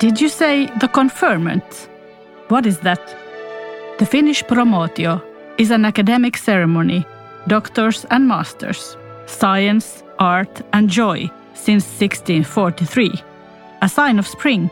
Did 0.00 0.18
you 0.18 0.30
say 0.30 0.64
the 0.80 0.88
conferment? 0.88 1.90
What 2.48 2.64
is 2.64 2.78
that? 2.78 3.02
The 3.98 4.06
Finnish 4.06 4.42
promotio 4.44 5.22
is 5.58 5.70
an 5.70 5.84
academic 5.84 6.38
ceremony, 6.38 7.04
doctors 7.48 8.06
and 8.10 8.26
masters, 8.26 8.96
science, 9.26 10.02
art, 10.18 10.62
and 10.72 10.88
joy 10.88 11.30
since 11.52 11.84
1643, 11.84 13.12
a 13.82 13.88
sign 13.90 14.18
of 14.18 14.26
spring. 14.26 14.70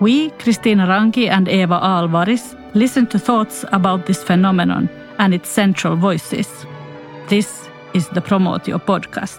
We, 0.00 0.30
Christina 0.30 0.88
Ranki 0.88 1.28
and 1.28 1.46
Eva 1.46 1.78
Alvaris, 1.80 2.56
listen 2.74 3.06
to 3.06 3.20
thoughts 3.20 3.64
about 3.70 4.06
this 4.06 4.24
phenomenon 4.24 4.88
and 5.20 5.32
its 5.32 5.48
central 5.48 5.94
voices. 5.94 6.48
This 7.28 7.68
is 7.94 8.08
the 8.08 8.20
Promotio 8.20 8.78
podcast. 8.84 9.38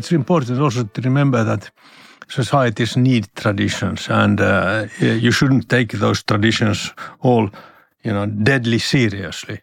It's 0.00 0.12
important 0.12 0.58
also 0.60 0.84
to 0.84 1.00
remember 1.02 1.44
that 1.44 1.70
societies 2.28 2.96
need 2.96 3.24
traditions, 3.34 4.08
and 4.08 4.40
uh, 4.40 4.86
you 5.00 5.32
shouldn't 5.32 5.68
take 5.68 5.92
those 5.98 6.22
traditions 6.22 6.94
all, 7.20 7.50
you 8.04 8.12
know, 8.12 8.26
deadly 8.26 8.78
seriously. 8.78 9.60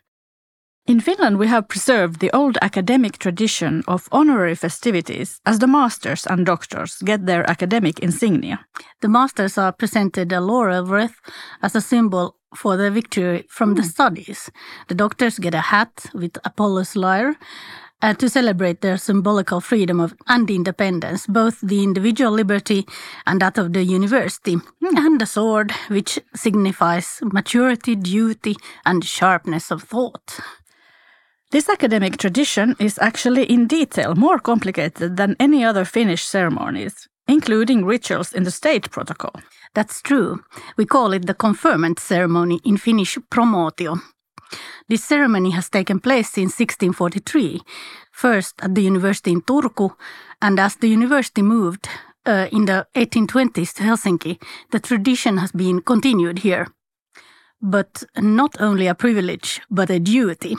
In 0.86 1.02
Finland, 1.02 1.38
we 1.38 1.48
have 1.48 1.68
preserved 1.68 2.20
the 2.20 2.32
old 2.34 2.58
academic 2.62 3.18
tradition 3.18 3.84
of 3.88 4.08
honorary 4.12 4.56
festivities 4.56 5.42
as 5.44 5.60
the 5.60 5.68
masters 5.68 6.28
and 6.28 6.46
doctors 6.46 7.02
get 7.04 7.26
their 7.26 7.50
academic 7.50 8.00
insignia. 8.00 8.58
The 9.02 9.10
masters 9.10 9.58
are 9.58 9.74
presented 9.74 10.32
a 10.32 10.40
laurel 10.40 10.86
wreath 10.86 11.20
as 11.62 11.76
a 11.76 11.82
symbol 11.82 12.36
for 12.56 12.78
their 12.78 12.92
victory 12.92 13.46
from 13.50 13.76
the 13.76 13.82
hmm. 13.82 13.90
studies. 13.90 14.50
The 14.88 14.96
doctors 14.96 15.40
get 15.40 15.54
a 15.54 15.68
hat 15.74 16.06
with 16.14 16.38
Apollo's 16.46 16.96
lyre, 16.96 17.36
uh, 18.02 18.14
to 18.14 18.30
celebrate 18.30 18.81
their 18.81 18.98
symbolical 18.98 19.59
freedom 19.59 20.00
of, 20.00 20.14
and 20.28 20.50
independence, 20.50 21.26
both 21.28 21.59
the 21.62 21.84
individual 21.84 22.31
liberty 22.31 22.86
and 23.26 23.42
that 23.42 23.58
of 23.58 23.73
the 23.73 23.84
university, 23.84 24.56
mm. 24.56 24.98
and 24.98 25.20
the 25.20 25.26
sword, 25.26 25.72
which 25.89 26.20
signifies 26.36 27.20
maturity, 27.23 27.95
duty, 27.95 28.56
and 28.86 29.04
sharpness 29.04 29.72
of 29.72 29.84
thought. 29.84 30.39
This 31.52 31.70
academic 31.70 32.17
tradition 32.17 32.76
is 32.78 33.00
actually 33.02 33.44
in 33.44 33.67
detail 33.67 34.16
more 34.16 34.38
complicated 34.38 35.16
than 35.16 35.38
any 35.39 35.64
other 35.64 35.86
Finnish 35.86 36.26
ceremonies, 36.26 37.08
including 37.28 37.86
rituals 37.86 38.34
in 38.34 38.44
the 38.44 38.52
state 38.52 38.92
protocol. 38.92 39.32
That's 39.73 40.02
true. 40.02 40.44
We 40.76 40.86
call 40.86 41.14
it 41.14 41.26
the 41.26 41.34
conferment 41.34 42.00
ceremony 42.00 42.59
in 42.66 42.78
Finnish 42.78 43.17
promotio, 43.32 44.02
this 44.88 45.03
ceremony 45.03 45.52
has 45.52 45.70
taken 45.70 46.00
place 46.00 46.30
since 46.30 46.59
1643, 46.59 47.62
first 48.12 48.56
at 48.62 48.76
the 48.76 48.81
university 48.81 49.31
in 49.31 49.42
Turku, 49.42 49.95
and 50.42 50.59
as 50.59 50.76
the 50.76 50.89
university 50.89 51.42
moved 51.42 51.88
uh, 52.26 52.48
in 52.52 52.66
the 52.66 52.88
1820s 52.95 53.73
to 53.73 53.84
Helsinki, 53.84 54.42
the 54.72 54.80
tradition 54.80 55.38
has 55.38 55.52
been 55.52 55.81
continued 55.81 56.39
here. 56.39 56.67
But 57.62 58.04
not 58.16 58.56
only 58.59 58.88
a 58.88 58.95
privilege, 58.95 59.62
but 59.70 59.89
a 59.89 60.00
duty. 60.00 60.56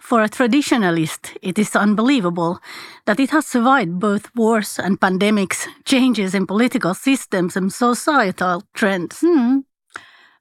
For 0.00 0.22
a 0.22 0.28
traditionalist, 0.28 1.36
it 1.42 1.58
is 1.58 1.76
unbelievable 1.76 2.60
that 3.06 3.20
it 3.20 3.30
has 3.30 3.46
survived 3.46 3.98
both 3.98 4.34
wars 4.34 4.78
and 4.78 5.00
pandemics, 5.00 5.66
changes 5.84 6.34
in 6.34 6.46
political 6.46 6.94
systems, 6.94 7.56
and 7.56 7.72
societal 7.72 8.62
trends. 8.74 9.20
Hmm. 9.20 9.60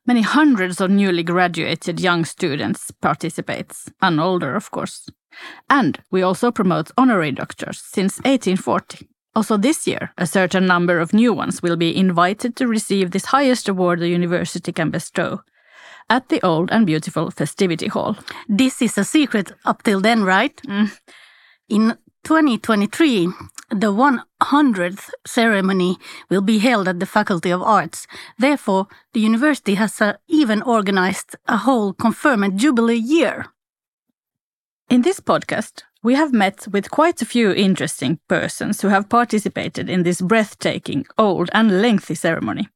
Many 0.07 0.21
hundreds 0.21 0.79
of 0.79 0.89
newly 0.89 1.21
graduated 1.21 1.99
young 1.99 2.23
students 2.23 2.91
participates, 3.01 3.91
and 4.01 4.19
older, 4.21 4.55
of 4.55 4.71
course. 4.71 5.09
And 5.69 5.99
we 6.09 6.21
also 6.21 6.49
promote 6.49 6.91
honorary 6.97 7.33
doctors 7.33 7.81
since 7.83 8.17
1840. 8.19 9.09
Also 9.35 9.57
this 9.57 9.85
year, 9.85 10.13
a 10.17 10.25
certain 10.25 10.65
number 10.65 10.99
of 10.99 11.13
new 11.13 11.33
ones 11.33 11.61
will 11.61 11.75
be 11.75 11.95
invited 11.95 12.55
to 12.55 12.67
receive 12.67 13.11
this 13.11 13.25
highest 13.25 13.67
award 13.69 13.99
the 13.99 14.07
university 14.07 14.71
can 14.71 14.89
bestow 14.89 15.41
at 16.09 16.29
the 16.29 16.41
old 16.41 16.71
and 16.71 16.85
beautiful 16.85 17.29
festivity 17.29 17.87
hall. 17.87 18.15
This 18.47 18.81
is 18.81 18.97
a 18.97 19.03
secret 19.03 19.51
up 19.65 19.83
till 19.83 19.99
then, 19.99 20.23
right? 20.23 20.55
Mm. 20.65 20.97
In 21.69 21.97
2023, 22.23 23.27
the 23.69 23.91
100th 23.91 25.09
ceremony 25.25 25.97
will 26.29 26.41
be 26.41 26.59
held 26.59 26.87
at 26.87 26.99
the 26.99 27.05
Faculty 27.05 27.51
of 27.51 27.61
Arts. 27.61 28.07
Therefore, 28.37 28.87
the 29.13 29.19
university 29.19 29.75
has 29.75 30.01
uh, 30.01 30.13
even 30.27 30.61
organized 30.61 31.35
a 31.47 31.57
whole 31.57 31.93
conferment 31.93 32.55
jubilee 32.55 32.95
year. 32.95 33.47
In 34.89 35.01
this 35.01 35.19
podcast, 35.19 35.83
we 36.01 36.15
have 36.15 36.31
met 36.31 36.67
with 36.71 36.91
quite 36.91 37.21
a 37.21 37.25
few 37.25 37.51
interesting 37.51 38.19
persons 38.29 38.81
who 38.81 38.87
have 38.87 39.09
participated 39.09 39.89
in 39.89 40.03
this 40.03 40.21
breathtaking, 40.21 41.05
old, 41.17 41.49
and 41.53 41.81
lengthy 41.81 42.15
ceremony. 42.15 42.69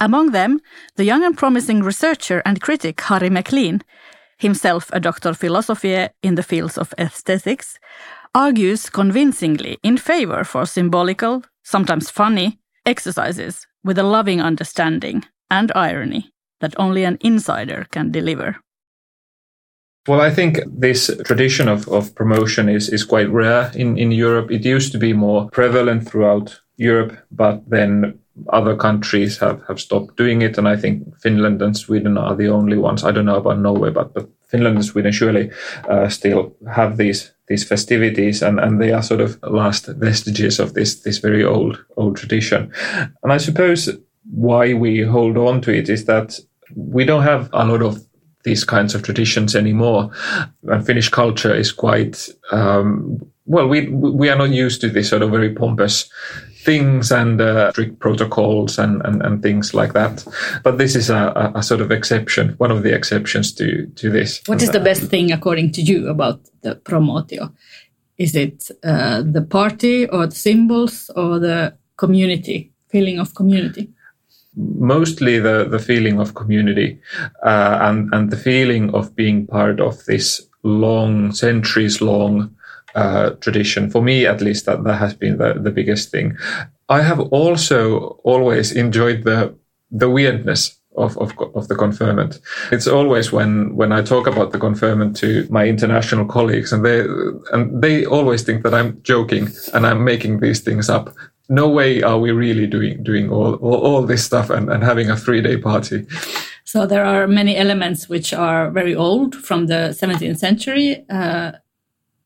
Among 0.00 0.32
them, 0.32 0.60
the 0.96 1.04
young 1.04 1.22
and 1.22 1.38
promising 1.38 1.84
researcher 1.84 2.42
and 2.44 2.60
critic 2.60 2.96
Harri 2.96 3.30
Mäcklin, 3.30 3.82
himself 4.36 4.90
a 4.92 4.98
doctor 4.98 5.28
of 5.28 5.38
philosophy 5.38 6.08
in 6.24 6.34
the 6.34 6.42
fields 6.42 6.76
of 6.76 6.92
aesthetics, 6.98 7.78
argues 8.34 8.88
convincingly 8.90 9.78
in 9.82 9.96
favor 9.96 10.44
for 10.44 10.66
symbolical, 10.66 11.42
sometimes 11.62 12.10
funny, 12.10 12.58
exercises 12.86 13.66
with 13.84 13.98
a 13.98 14.02
loving 14.02 14.40
understanding 14.40 15.24
and 15.50 15.70
irony 15.74 16.30
that 16.60 16.74
only 16.78 17.04
an 17.04 17.18
insider 17.20 17.86
can 17.90 18.10
deliver. 18.10 18.56
Well, 20.08 20.20
I 20.20 20.30
think 20.30 20.58
this 20.66 21.10
tradition 21.24 21.68
of, 21.68 21.86
of 21.88 22.14
promotion 22.14 22.68
is, 22.68 22.88
is 22.88 23.04
quite 23.04 23.30
rare 23.30 23.70
in, 23.74 23.96
in 23.96 24.10
Europe. 24.10 24.50
It 24.50 24.64
used 24.64 24.90
to 24.92 24.98
be 24.98 25.12
more 25.12 25.48
prevalent 25.50 26.08
throughout 26.08 26.60
Europe, 26.76 27.16
but 27.30 27.68
then 27.70 28.18
other 28.48 28.74
countries 28.74 29.38
have, 29.38 29.62
have 29.68 29.80
stopped 29.80 30.16
doing 30.16 30.42
it. 30.42 30.58
And 30.58 30.66
I 30.66 30.76
think 30.76 31.16
Finland 31.20 31.62
and 31.62 31.76
Sweden 31.76 32.18
are 32.18 32.34
the 32.34 32.48
only 32.48 32.78
ones. 32.78 33.04
I 33.04 33.12
don't 33.12 33.26
know 33.26 33.36
about 33.36 33.60
Norway, 33.60 33.90
but, 33.90 34.12
but 34.12 34.28
Finland 34.48 34.76
and 34.76 34.84
Sweden 34.84 35.12
surely 35.12 35.50
uh, 35.88 36.08
still 36.08 36.56
have 36.68 36.96
these 36.96 37.32
these 37.52 37.68
festivities 37.68 38.42
and, 38.42 38.58
and 38.58 38.80
they 38.80 38.92
are 38.92 39.02
sort 39.02 39.20
of 39.20 39.38
last 39.42 39.86
vestiges 39.86 40.58
of 40.58 40.72
this 40.72 41.02
this 41.02 41.18
very 41.18 41.44
old 41.44 41.84
old 41.96 42.16
tradition. 42.16 42.72
And 43.22 43.32
I 43.32 43.36
suppose 43.36 43.90
why 44.30 44.72
we 44.72 45.02
hold 45.02 45.36
on 45.36 45.60
to 45.62 45.70
it 45.70 45.88
is 45.88 46.06
that 46.06 46.40
we 46.74 47.04
don't 47.04 47.24
have 47.24 47.50
a 47.52 47.64
lot 47.66 47.82
of 47.82 48.04
these 48.44 48.64
kinds 48.64 48.94
of 48.94 49.02
traditions 49.02 49.54
anymore. 49.54 50.10
And 50.62 50.86
Finnish 50.86 51.10
culture 51.10 51.54
is 51.54 51.72
quite 51.72 52.28
um, 52.50 53.20
well. 53.46 53.68
We 53.68 53.88
we 53.88 54.28
are 54.28 54.36
not 54.36 54.50
used 54.50 54.80
to 54.82 54.88
this 54.88 55.08
sort 55.08 55.22
of 55.22 55.30
very 55.30 55.54
pompous 55.54 56.08
things 56.62 57.10
and 57.10 57.40
uh, 57.40 57.70
strict 57.72 57.98
protocols 57.98 58.78
and, 58.78 59.02
and, 59.04 59.22
and 59.22 59.42
things 59.42 59.74
like 59.74 59.92
that. 59.94 60.24
But 60.62 60.78
this 60.78 60.94
is 60.94 61.10
a, 61.10 61.52
a, 61.54 61.62
sort 61.62 61.80
of 61.80 61.90
exception, 61.90 62.50
one 62.58 62.70
of 62.70 62.82
the 62.82 62.94
exceptions 62.94 63.52
to, 63.54 63.86
to 63.86 64.10
this. 64.10 64.40
What 64.46 64.62
is 64.62 64.70
the 64.70 64.80
best 64.80 65.02
thing, 65.02 65.32
according 65.32 65.72
to 65.72 65.82
you, 65.82 66.08
about 66.08 66.40
the 66.62 66.76
promotio? 66.76 67.52
Is 68.18 68.36
it 68.36 68.70
uh, 68.84 69.22
the 69.22 69.42
party 69.42 70.06
or 70.08 70.26
the 70.26 70.34
symbols 70.34 71.10
or 71.16 71.38
the 71.38 71.74
community, 71.96 72.72
feeling 72.88 73.18
of 73.18 73.34
community? 73.34 73.90
Mostly 74.54 75.38
the, 75.38 75.66
the 75.68 75.78
feeling 75.78 76.20
of 76.20 76.34
community 76.34 77.00
uh, 77.42 77.78
and, 77.80 78.12
and 78.14 78.30
the 78.30 78.36
feeling 78.36 78.94
of 78.94 79.16
being 79.16 79.46
part 79.46 79.80
of 79.80 80.04
this 80.04 80.46
long, 80.62 81.32
centuries 81.32 82.00
long 82.00 82.54
uh, 82.94 83.30
tradition. 83.40 83.90
For 83.90 84.02
me, 84.02 84.26
at 84.26 84.40
least, 84.40 84.66
that, 84.66 84.84
that 84.84 84.96
has 84.96 85.14
been 85.14 85.38
the, 85.38 85.54
the 85.54 85.70
biggest 85.70 86.10
thing. 86.10 86.36
I 86.88 87.02
have 87.02 87.20
also 87.20 88.20
always 88.24 88.72
enjoyed 88.72 89.24
the 89.24 89.54
the 89.92 90.08
weirdness 90.08 90.80
of, 90.96 91.16
of, 91.18 91.32
of 91.54 91.68
the 91.68 91.74
conferment. 91.74 92.40
It's 92.70 92.86
always 92.86 93.32
when, 93.32 93.76
when 93.76 93.92
I 93.92 94.02
talk 94.02 94.26
about 94.26 94.52
the 94.52 94.58
conferment 94.58 95.16
to 95.18 95.46
my 95.50 95.66
international 95.66 96.26
colleagues 96.26 96.72
and 96.72 96.84
they, 96.84 97.04
and 97.52 97.82
they 97.82 98.04
always 98.04 98.42
think 98.42 98.62
that 98.64 98.74
I'm 98.74 99.00
joking 99.02 99.48
and 99.72 99.86
I'm 99.86 100.04
making 100.04 100.40
these 100.40 100.60
things 100.60 100.90
up. 100.90 101.14
No 101.48 101.68
way 101.68 102.02
are 102.02 102.18
we 102.18 102.30
really 102.32 102.66
doing, 102.66 103.02
doing 103.02 103.30
all, 103.30 103.54
all, 103.56 103.76
all 103.76 104.02
this 104.02 104.24
stuff 104.24 104.50
and, 104.50 104.70
and 104.70 104.82
having 104.82 105.10
a 105.10 105.16
three 105.16 105.40
day 105.40 105.56
party. 105.56 106.06
So 106.64 106.86
there 106.86 107.04
are 107.04 107.26
many 107.26 107.56
elements 107.56 108.08
which 108.08 108.32
are 108.32 108.70
very 108.70 108.94
old 108.94 109.34
from 109.34 109.66
the 109.66 109.96
17th 109.98 110.38
century. 110.38 111.04
Uh, 111.10 111.52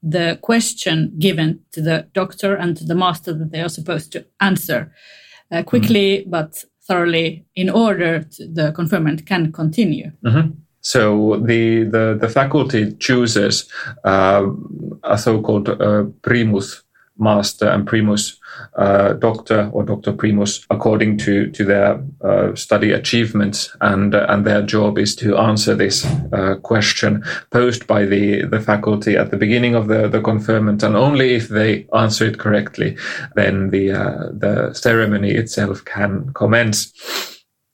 the 0.03 0.39
question 0.43 1.13
given 1.19 1.61
to 1.73 1.81
the 1.81 2.09
doctor 2.13 2.55
and 2.55 2.77
to 2.77 2.85
the 2.85 2.95
master 2.95 3.33
that 3.33 3.51
they 3.51 3.61
are 3.61 3.69
supposed 3.69 4.13
to 4.13 4.25
answer 4.41 4.93
uh, 5.51 5.63
quickly 5.63 6.19
mm. 6.19 6.31
but 6.31 6.65
thoroughly 6.87 7.45
in 7.55 7.69
order 7.69 8.23
to 8.23 8.47
the 8.47 8.73
conferment 8.73 9.27
can 9.27 9.53
continue. 9.53 10.11
Mm-hmm. 10.25 10.53
So 10.81 11.41
the 11.41 11.85
the, 11.85 12.17
the 12.21 12.29
faculty 12.29 12.93
chooses 12.93 13.71
uh, 14.05 14.47
a 15.03 15.19
so-called 15.19 15.69
uh, 15.69 16.05
primus 16.23 16.83
master 17.19 17.69
and 17.69 17.87
primus 17.87 18.39
uh, 18.77 19.15
doctor 19.15 19.71
or 19.73 19.85
doctor 19.85 20.13
primus 20.13 20.67
according 20.71 21.19
to 21.19 21.51
to 21.51 21.65
their 21.65 22.03
uh, 22.23 22.55
study 22.55 22.93
achievements. 22.93 23.75
And 23.81 24.15
uh, 24.15 24.27
and 24.29 24.47
their 24.47 24.63
job 24.63 24.99
is 24.99 25.17
to 25.17 25.37
answer 25.37 25.75
this 25.75 26.05
uh, 26.33 26.57
question 26.63 27.25
posed 27.51 27.87
by 27.87 28.05
the 28.05 28.47
the 28.47 28.61
faculty 28.61 29.17
at 29.17 29.31
the 29.31 29.37
beginning 29.37 29.75
of 29.75 29.89
the 29.89 30.09
the 30.09 30.21
conferment. 30.21 30.83
And 30.83 30.97
only 30.97 31.35
if 31.35 31.49
they 31.49 31.87
answer 31.95 32.27
it 32.27 32.39
correctly 32.39 32.97
then 33.35 33.71
the 33.71 33.93
uh, 33.93 34.29
the 34.33 34.73
ceremony 34.75 35.33
itself 35.33 35.85
can 35.85 36.33
commence. 36.33 36.93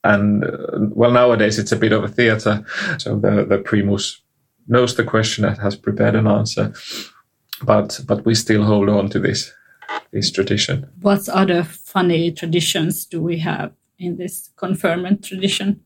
And 0.03 0.43
uh, 0.43 0.89
well 0.91 1.11
nowadays 1.11 1.59
it's 1.59 1.71
a 1.71 1.77
bit 1.77 1.93
of 1.93 2.03
a 2.03 2.09
theater. 2.09 2.65
So 2.97 3.19
the 3.19 3.45
the 3.45 3.57
primus 3.57 4.21
knows 4.67 4.95
the 4.95 5.03
question 5.03 5.45
and 5.45 5.57
has 5.57 5.75
prepared 5.75 6.15
an 6.15 6.27
answer 6.27 6.73
but 7.65 7.99
but 8.07 8.25
we 8.25 8.35
still 8.35 8.63
hold 8.63 8.89
on 8.89 9.09
to 9.09 9.19
this 9.19 9.53
this 10.11 10.31
tradition. 10.31 10.87
What 11.01 11.29
other 11.29 11.63
funny 11.63 12.31
traditions 12.31 13.05
do 13.05 13.21
we 13.21 13.39
have 13.39 13.71
in 13.99 14.17
this 14.17 14.49
conferment 14.55 15.23
tradition? 15.23 15.81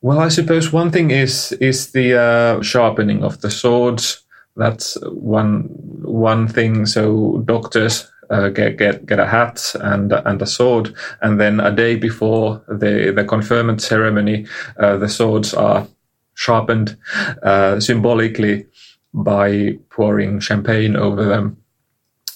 Well, 0.00 0.20
I 0.20 0.28
suppose 0.28 0.72
one 0.72 0.90
thing 0.90 1.10
is 1.10 1.52
is 1.52 1.92
the 1.92 2.20
uh, 2.20 2.62
sharpening 2.62 3.24
of 3.24 3.40
the 3.40 3.50
swords. 3.50 4.22
That's 4.56 4.98
one 5.02 5.68
one 6.02 6.48
thing. 6.48 6.86
So 6.86 7.42
doctors 7.46 8.12
uh, 8.30 8.48
get 8.48 8.76
get 8.76 9.06
get 9.06 9.18
a 9.18 9.26
hat 9.26 9.74
and 9.80 10.12
and 10.12 10.42
a 10.42 10.46
sword, 10.46 10.94
and 11.22 11.40
then 11.40 11.60
a 11.60 11.70
day 11.70 11.96
before 11.96 12.62
the 12.68 13.12
the 13.16 13.24
conferment 13.24 13.80
ceremony, 13.82 14.46
uh, 14.78 14.96
the 14.98 15.08
swords 15.08 15.54
are 15.54 15.86
sharpened 16.34 16.96
uh, 17.42 17.80
symbolically 17.80 18.66
by 19.14 19.78
pouring 19.90 20.40
champagne 20.40 20.96
over 20.96 21.24
them. 21.24 21.56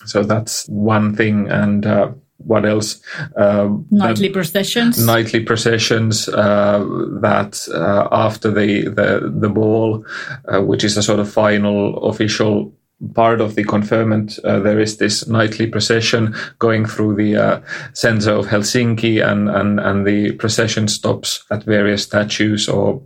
So 0.06 0.22
that's 0.22 0.66
one 0.69 1.14
thing. 1.14 1.48
And 1.48 1.84
uh, 1.84 2.12
what 2.38 2.64
else? 2.64 3.00
Uh, 3.36 3.69
nightly 3.90 4.30
processions. 4.30 5.04
Nightly 5.04 5.40
processions. 5.40 6.28
Uh, 6.28 6.78
that 7.20 7.69
uh, 7.75 8.08
after 8.12 8.50
the 8.50 8.88
the 8.88 9.32
the 9.34 9.48
ball, 9.48 10.04
uh, 10.46 10.62
which 10.62 10.84
is 10.84 10.96
a 10.96 11.02
sort 11.02 11.19
of 11.19 11.30
final 11.30 11.98
official 12.08 12.72
part 13.14 13.40
of 13.40 13.54
the 13.54 13.64
conferment, 13.64 14.38
uh, 14.44 14.58
there 14.60 14.80
is 14.80 14.96
this 14.96 15.26
nightly 15.28 15.66
procession 15.66 16.34
going 16.58 16.84
through 16.84 17.14
the 17.14 17.36
uh, 17.36 17.60
center 17.92 18.32
of 18.32 18.46
Helsinki, 18.46 19.25
and, 19.25 19.48
and, 19.48 19.78
and 19.78 20.06
the 20.06 20.32
procession 20.32 20.88
stops 20.88 21.44
at 21.50 21.62
various 21.62 22.02
statues 22.02 22.69
or 22.69 23.00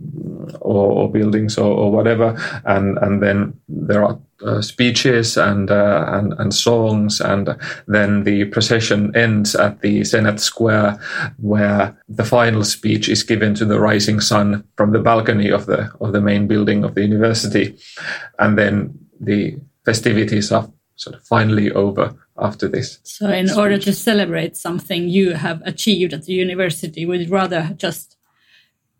or, 0.61 0.91
or 0.91 1.11
buildings 1.11 1.57
or, 1.57 1.71
or, 1.71 1.91
whatever, 1.91 2.37
and 2.65 2.97
and 2.99 3.21
then 3.21 3.53
there 3.67 4.03
are 4.03 4.19
uh, 4.43 4.61
speeches 4.61 5.37
and, 5.37 5.71
uh, 5.71 6.05
and 6.07 6.33
and 6.33 6.53
songs, 6.53 7.21
and 7.21 7.55
then 7.87 8.23
the 8.23 8.45
procession 8.45 9.15
ends 9.15 9.55
at 9.55 9.81
the 9.81 10.03
Senate 10.03 10.39
Square, 10.39 10.99
where 11.37 11.97
the 12.09 12.25
final 12.25 12.63
speech 12.63 13.09
is 13.09 13.23
given 13.23 13.53
to 13.55 13.65
the 13.65 13.79
rising 13.79 14.19
sun 14.19 14.63
from 14.75 14.91
the 14.91 14.99
balcony 14.99 15.49
of 15.49 15.65
the 15.65 15.89
of 16.01 16.11
the 16.13 16.21
main 16.21 16.47
building 16.47 16.83
of 16.83 16.95
the 16.95 17.01
university, 17.01 17.77
and 18.39 18.57
then 18.57 18.97
the 19.19 19.55
festivities 19.85 20.51
are 20.51 20.69
sort 20.95 21.15
of 21.15 21.23
finally 21.25 21.71
over 21.71 22.15
after 22.37 22.67
this. 22.67 22.99
So, 23.03 23.29
in 23.29 23.47
speech. 23.47 23.57
order 23.57 23.77
to 23.77 23.93
celebrate 23.93 24.57
something 24.57 25.09
you 25.09 25.33
have 25.33 25.61
achieved 25.65 26.13
at 26.13 26.23
the 26.25 26.33
university, 26.33 27.05
would 27.05 27.21
you 27.21 27.29
rather 27.29 27.73
just 27.77 28.17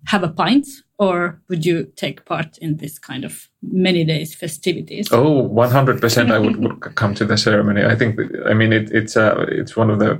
have 0.05 0.23
a 0.23 0.29
pint 0.29 0.67
or 1.03 1.41
would 1.49 1.65
you 1.65 1.77
take 1.95 2.17
part 2.25 2.57
in 2.59 2.77
this 2.77 2.99
kind 2.99 3.23
of 3.25 3.49
many 3.61 4.03
days 4.03 4.35
festivities? 4.35 5.07
Oh 5.11 5.49
100% 5.49 6.31
i 6.31 6.39
would, 6.39 6.55
would 6.63 6.95
come 6.95 7.13
to 7.15 7.25
the 7.25 7.37
ceremony. 7.37 7.81
I 7.93 7.95
think 7.95 8.19
i 8.51 8.53
mean 8.59 8.71
it, 8.79 8.91
it's 8.99 9.15
uh, 9.17 9.45
it's 9.59 9.75
one 9.81 9.89
of 9.93 9.99
the 9.99 10.11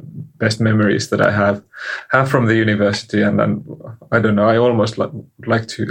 best 0.44 0.60
memories 0.60 1.10
that 1.10 1.22
i 1.22 1.32
have 1.32 1.58
have 2.16 2.30
from 2.30 2.46
the 2.48 2.56
university. 2.56 3.22
And, 3.28 3.40
and 3.42 3.54
i 4.12 4.20
don't 4.22 4.36
know 4.36 4.50
i 4.54 4.58
almost 4.58 4.98
like, 4.98 5.14
like 5.54 5.68
to 5.76 5.82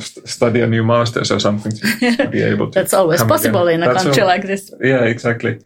study 0.36 0.60
a 0.60 0.66
new 0.66 0.84
master's 0.84 1.30
or 1.30 1.40
something 1.40 1.72
to, 1.72 2.28
be 2.36 2.42
able 2.42 2.66
to 2.70 2.78
that's 2.78 2.94
always 2.94 3.22
possible 3.22 3.66
again. 3.68 3.82
in 3.82 3.88
a 3.88 3.92
that's 3.92 4.04
country 4.04 4.22
all, 4.22 4.28
like 4.34 4.46
this. 4.52 4.64
Yeah 4.92 5.04
exactly 5.14 5.58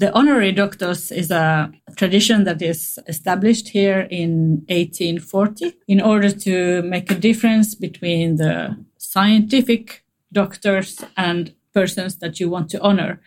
the 0.00 0.10
honorary 0.14 0.50
doctors 0.50 1.12
is 1.12 1.30
a 1.30 1.70
tradition 1.94 2.44
that 2.44 2.62
is 2.62 2.98
established 3.06 3.68
here 3.68 4.08
in 4.10 4.64
1840 4.68 5.74
in 5.88 6.00
order 6.00 6.30
to 6.30 6.80
make 6.82 7.10
a 7.10 7.14
difference 7.14 7.74
between 7.74 8.36
the 8.36 8.82
scientific 8.96 10.02
doctors 10.32 11.04
and 11.18 11.54
persons 11.74 12.16
that 12.16 12.40
you 12.40 12.48
want 12.48 12.70
to 12.70 12.80
honor. 12.80 13.20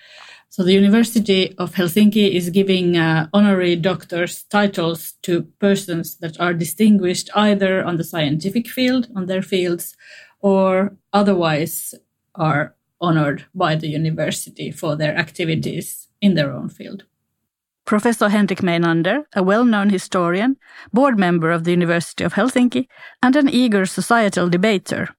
So 0.49 0.63
the 0.63 0.73
University 0.73 1.55
of 1.59 1.75
Helsinki 1.75 2.31
is 2.31 2.49
giving 2.49 2.97
uh, 2.97 3.27
honorary 3.33 3.75
doctors 3.75 4.43
titles 4.43 5.13
to 5.21 5.43
persons 5.59 6.17
that 6.17 6.39
are 6.39 6.55
distinguished 6.55 7.29
either 7.35 7.83
on 7.83 7.97
the 7.97 8.03
scientific 8.03 8.67
field, 8.67 9.09
on 9.15 9.27
their 9.27 9.43
fields, 9.43 9.95
or 10.41 10.97
otherwise 11.11 11.93
are 12.33 12.75
honored 13.03 13.45
by 13.53 13.75
the 13.75 13.89
university 13.89 14.71
for 14.71 14.95
their 14.95 15.15
activities 15.15 16.07
in 16.21 16.33
their 16.35 16.51
own 16.51 16.69
field. 16.69 17.03
Professor 17.85 18.29
Henrik 18.29 18.61
Meinander, 18.61 19.25
a 19.35 19.43
well 19.43 19.65
known 19.65 19.89
historian, 19.89 20.55
board 20.93 21.19
member 21.19 21.51
of 21.51 21.65
the 21.65 21.71
University 21.71 22.23
of 22.23 22.33
Helsinki, 22.33 22.87
and 23.21 23.35
an 23.35 23.49
eager 23.49 23.85
societal 23.85 24.49
debater, 24.49 25.09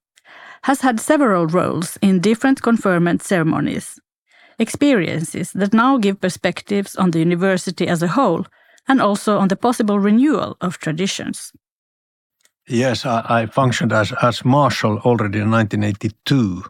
has 0.63 0.81
had 0.81 0.99
several 0.99 1.47
roles 1.47 1.99
in 2.01 2.21
different 2.21 2.63
conferment 2.63 3.23
ceremonies, 3.23 4.01
experiences 4.59 5.53
that 5.53 5.75
now 5.75 5.99
give 5.99 6.23
perspectives 6.23 6.97
on 6.97 7.11
the 7.11 7.19
university 7.19 7.87
as 7.87 8.03
a 8.03 8.09
whole 8.09 8.47
and 8.89 9.03
also 9.03 9.39
on 9.39 9.49
the 9.49 9.57
possible 9.57 10.01
renewal 10.01 10.57
of 10.63 10.79
traditions. 10.79 11.53
Yes, 12.67 13.05
I, 13.05 13.25
I, 13.29 13.47
functioned 13.47 13.93
as, 13.93 14.13
as 14.23 14.45
marshal 14.45 14.99
already 14.99 15.41
in 15.41 15.51
1982. 15.51 16.65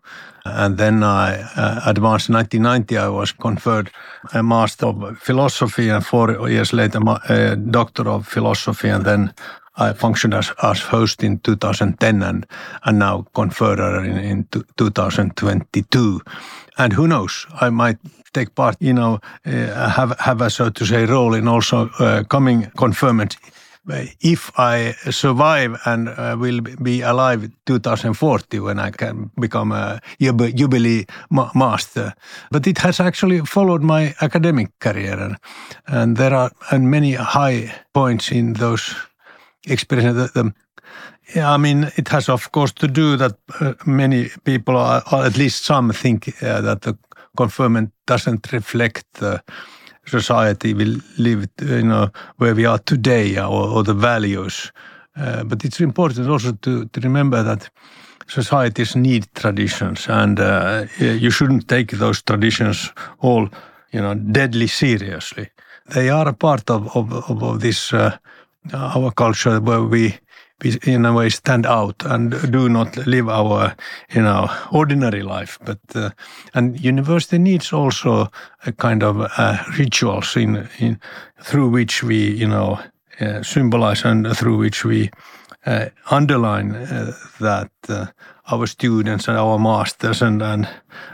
And 0.44 0.76
then 0.76 1.02
I 1.04 1.40
uh, 1.56 1.80
advanced 1.86 2.28
in 2.28 2.34
1990. 2.34 2.98
I 2.98 3.08
was 3.08 3.30
conferred 3.30 3.90
a 4.32 4.42
master 4.42 4.86
of 4.86 5.18
philosophy 5.18 5.88
and 5.90 6.04
four 6.04 6.50
years 6.50 6.72
later, 6.72 7.00
a 7.28 7.56
doctor 7.56 8.08
of 8.08 8.26
philosophy. 8.26 8.88
And 8.88 9.04
then 9.04 9.34
I 9.76 9.92
functioned 9.92 10.34
as, 10.34 10.52
as 10.62 10.80
host 10.80 11.22
in 11.22 11.38
2010 11.40 12.22
and, 12.22 12.46
and 12.84 12.98
now 12.98 13.26
conferrer 13.34 14.04
in, 14.04 14.18
in 14.18 14.48
2022. 14.76 16.20
And 16.76 16.92
who 16.92 17.06
knows, 17.06 17.46
I 17.60 17.70
might 17.70 17.98
take 18.32 18.54
part, 18.56 18.76
you 18.80 18.92
know, 18.92 19.20
uh, 19.46 19.88
have, 19.88 20.18
have 20.18 20.40
a, 20.40 20.50
so 20.50 20.70
to 20.70 20.84
say, 20.84 21.06
role 21.06 21.34
in 21.34 21.46
also 21.46 21.88
uh, 22.00 22.24
coming 22.24 22.70
conferment 22.76 23.36
if 24.20 24.50
I 24.58 24.92
survive 25.10 25.80
and 25.84 26.08
uh, 26.08 26.36
will 26.38 26.60
be 26.60 27.02
alive 27.02 27.50
2040 27.66 28.60
when 28.60 28.78
I 28.78 28.90
can 28.90 29.30
become 29.40 29.72
a 29.72 30.00
Jubilee 30.20 31.06
Master. 31.30 32.14
But 32.50 32.66
it 32.66 32.78
has 32.78 33.00
actually 33.00 33.40
followed 33.40 33.82
my 33.82 34.14
academic 34.20 34.78
career, 34.78 35.18
and, 35.18 35.36
and 35.86 36.16
there 36.16 36.34
are 36.34 36.50
and 36.70 36.90
many 36.90 37.12
high 37.12 37.74
points 37.92 38.30
in 38.30 38.54
those 38.54 38.94
experiences. 39.66 40.30
Yeah, 41.34 41.52
I 41.52 41.56
mean, 41.56 41.90
it 41.96 42.08
has 42.08 42.28
of 42.28 42.52
course 42.52 42.72
to 42.72 42.86
do 42.86 43.16
that 43.16 43.38
uh, 43.60 43.74
many 43.86 44.30
people, 44.44 44.76
are, 44.76 45.02
or 45.10 45.24
at 45.24 45.38
least 45.38 45.64
some, 45.64 45.90
think 45.90 46.28
uh, 46.42 46.60
that 46.60 46.82
the 46.82 46.98
conferment 47.36 47.92
doesn't 48.06 48.52
reflect 48.52 49.06
the 49.14 49.42
society 50.06 50.74
we 50.74 51.00
live, 51.18 51.48
you 51.60 51.82
know, 51.82 52.10
where 52.36 52.54
we 52.54 52.66
are 52.66 52.78
today 52.78 53.38
or, 53.38 53.68
or 53.68 53.82
the 53.82 53.94
values. 53.94 54.72
Uh, 55.16 55.44
but 55.44 55.64
it's 55.64 55.80
important 55.80 56.28
also 56.28 56.52
to, 56.52 56.86
to 56.86 57.00
remember 57.00 57.42
that 57.42 57.70
societies 58.26 58.96
need 58.96 59.26
traditions 59.34 60.08
and 60.08 60.40
uh, 60.40 60.86
you 60.98 61.30
shouldn't 61.30 61.68
take 61.68 61.92
those 61.92 62.22
traditions 62.22 62.92
all, 63.20 63.48
you 63.92 64.00
know, 64.00 64.14
deadly 64.14 64.66
seriously. 64.66 65.50
They 65.86 66.10
are 66.10 66.28
a 66.28 66.32
part 66.32 66.70
of, 66.70 66.96
of, 66.96 67.12
of, 67.12 67.42
of 67.42 67.60
this, 67.60 67.92
uh, 67.92 68.16
our 68.72 69.10
culture 69.12 69.60
where 69.60 69.82
we 69.82 70.18
in 70.62 71.04
a 71.04 71.12
way 71.12 71.28
stand 71.28 71.66
out 71.66 72.04
and 72.04 72.30
do 72.50 72.68
not 72.68 72.96
live 73.06 73.28
our 73.28 73.74
you 74.14 74.22
know 74.22 74.48
ordinary 74.72 75.22
life. 75.22 75.58
But 75.64 75.80
uh, 75.94 76.10
and 76.54 76.80
university 76.80 77.38
needs 77.38 77.72
also 77.72 78.30
a 78.66 78.72
kind 78.72 79.02
of 79.02 79.20
uh, 79.20 79.58
rituals 79.78 80.36
in 80.36 80.68
in 80.78 81.00
through 81.42 81.68
which 81.68 82.02
we 82.02 82.30
you 82.30 82.48
know 82.48 82.78
uh, 83.20 83.42
symbolize 83.42 84.04
and 84.04 84.36
through 84.36 84.58
which 84.58 84.84
we 84.84 85.10
uh, 85.66 85.88
underline 86.10 86.74
uh, 86.74 87.12
that 87.40 87.70
uh, 87.88 88.06
our 88.52 88.66
students 88.66 89.28
and 89.28 89.38
our 89.38 89.58
masters 89.58 90.20
and, 90.20 90.42
and 90.42 90.68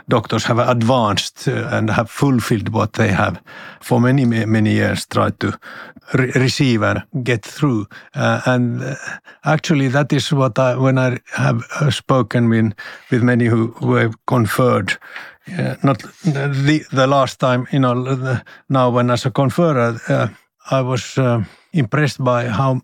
doctors 0.09 0.45
have 0.45 0.59
advanced 0.59 1.47
and 1.47 1.91
have 1.91 2.11
fulfilled 2.11 2.69
what 2.71 2.95
they 2.95 3.09
have 3.09 3.41
for 3.81 4.01
many 4.01 4.25
many 4.25 4.73
years 4.73 5.07
tried 5.07 5.39
to 5.39 5.57
re- 6.15 6.33
receive 6.35 6.83
and 6.83 7.03
get 7.25 7.45
through. 7.45 7.87
Uh, 8.15 8.41
and 8.47 8.83
uh, 8.83 8.95
actually, 9.45 9.89
that 9.89 10.13
is 10.13 10.33
what 10.33 10.59
I, 10.59 10.77
when 10.77 10.99
I 10.99 11.19
have 11.33 11.65
uh, 11.81 11.91
spoken 11.91 12.49
with, 12.49 12.73
with 13.11 13.23
many 13.23 13.47
who, 13.47 13.95
have 13.95 14.15
conferred, 14.27 14.99
uh, 15.59 15.77
not 15.83 15.99
the, 16.25 16.85
the 16.93 17.07
last 17.07 17.41
time, 17.41 17.67
you 17.73 17.81
know, 17.81 18.03
the, 18.03 18.43
now 18.69 18.91
when 18.91 19.11
as 19.11 19.27
a 19.27 19.31
conferrer, 19.31 19.99
uh, 20.09 20.29
I 20.71 20.81
was 20.83 21.19
uh, 21.19 21.45
impressed 21.73 22.23
by 22.23 22.47
how 22.47 22.83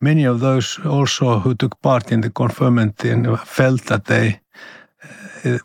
many 0.00 0.24
of 0.24 0.40
those 0.40 0.78
also 0.84 1.40
who 1.40 1.54
took 1.54 1.80
part 1.80 2.12
in 2.12 2.20
the 2.20 2.30
conferment 2.30 3.02
felt 3.46 3.84
that 3.86 4.04
they 4.04 4.40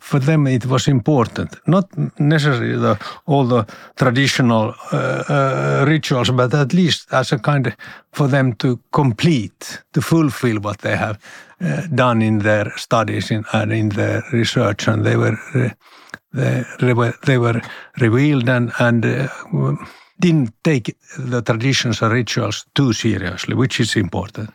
for 0.00 0.18
them 0.18 0.46
it 0.46 0.66
was 0.66 0.88
important, 0.88 1.56
not 1.66 1.86
necessarily 2.18 2.76
the, 2.76 2.98
all 3.26 3.44
the 3.44 3.66
traditional 3.96 4.74
uh, 4.92 4.96
uh, 5.28 5.84
rituals, 5.86 6.30
but 6.30 6.54
at 6.54 6.72
least 6.72 7.12
as 7.12 7.32
a 7.32 7.38
kind 7.38 7.66
of, 7.66 7.76
for 8.12 8.28
them 8.28 8.54
to 8.54 8.78
complete, 8.92 9.82
to 9.92 10.00
fulfill 10.00 10.60
what 10.60 10.78
they 10.78 10.96
have 10.96 11.18
uh, 11.60 11.86
done 11.94 12.22
in 12.22 12.38
their 12.38 12.70
studies 12.76 13.30
in, 13.30 13.44
and 13.52 13.72
in 13.72 13.88
their 13.90 14.22
research, 14.32 14.88
and 14.88 15.04
they 15.04 15.16
were 15.16 15.38
they, 16.32 16.64
they 17.26 17.38
were 17.38 17.60
revealed 18.00 18.48
and 18.48 18.72
and. 18.78 19.04
Uh, 19.04 19.76
didn't 20.20 20.52
take 20.62 20.94
the 21.18 21.40
traditions 21.40 22.02
and 22.02 22.12
rituals 22.12 22.66
too 22.74 22.92
seriously, 22.92 23.54
which 23.54 23.80
is 23.80 23.96
important. 23.96 24.50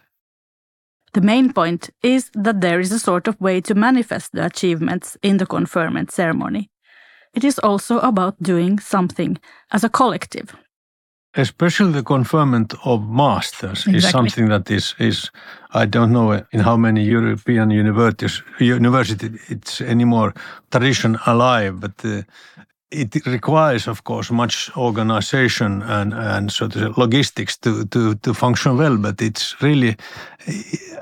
The 1.15 1.21
main 1.21 1.53
point 1.53 1.91
is 2.03 2.29
that 2.33 2.59
there 2.59 2.81
is 2.81 2.91
a 2.91 2.99
sort 2.99 3.29
of 3.29 3.39
way 3.39 3.61
to 3.61 3.73
manifest 3.73 4.33
the 4.33 4.45
achievements 4.45 5.17
in 5.21 5.37
the 5.37 5.45
conferment 5.45 6.11
ceremony. 6.11 6.69
It 7.33 7.45
is 7.45 7.57
also 7.59 7.99
about 7.99 8.35
doing 8.43 8.79
something 8.79 9.37
as 9.71 9.85
a 9.85 9.89
collective. 9.89 10.53
Especially 11.33 11.93
the 11.93 12.03
conferment 12.03 12.73
of 12.83 13.07
masters 13.09 13.87
exactly. 13.87 13.97
is 13.97 14.09
something 14.09 14.49
that 14.49 14.69
is, 14.69 14.93
is, 14.99 15.31
I 15.71 15.85
don't 15.85 16.11
know 16.11 16.43
in 16.51 16.59
how 16.59 16.75
many 16.75 17.05
European 17.05 17.71
universities, 17.71 18.43
university 18.59 19.29
it's 19.47 19.79
anymore 19.79 20.33
tradition 20.69 21.17
alive, 21.25 21.79
but 21.79 21.93
uh, 22.03 22.23
it 22.91 23.25
requires, 23.25 23.87
of 23.87 24.03
course, 24.03 24.31
much 24.31 24.71
organization 24.77 25.81
and, 25.83 26.13
and 26.13 26.51
sort 26.51 26.75
of 26.75 26.97
logistics 26.97 27.57
to, 27.57 27.85
to, 27.85 28.15
to 28.15 28.33
function 28.33 28.77
well. 28.77 28.97
But 28.97 29.21
it's 29.21 29.61
really, 29.61 29.97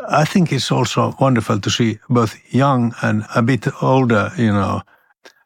I 0.10 0.26
think 0.26 0.52
it's 0.52 0.72
also 0.72 1.16
wonderful 1.20 1.60
to 1.60 1.70
see 1.70 2.00
both 2.10 2.36
young 2.54 2.94
and 3.02 3.26
a 3.36 3.42
bit 3.42 3.68
older, 3.82 4.32
you 4.38 4.52
know, 4.52 4.82